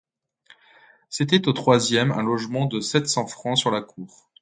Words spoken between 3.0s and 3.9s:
cents francs, sur la